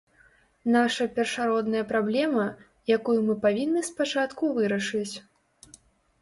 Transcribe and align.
Наша 0.75 1.05
першародная 1.17 1.83
праблема, 1.91 2.45
якую 2.97 3.15
мы 3.27 3.37
павінны 3.45 3.85
спачатку 3.91 4.43
вырашыць. 4.57 5.15